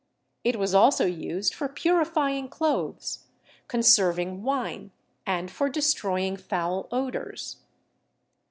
[0.43, 3.25] It was also used for purifying clothes,
[3.69, 4.89] conserv ing wine
[5.27, 7.57] and for destroying foul odors.